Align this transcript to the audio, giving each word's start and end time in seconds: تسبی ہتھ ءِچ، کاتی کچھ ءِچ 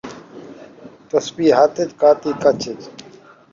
تسبی 1.09 1.47
ہتھ 1.57 1.79
ءِچ، 1.81 1.89
کاتی 2.01 2.29
کچھ 2.41 2.65
ءِچ 2.71 2.81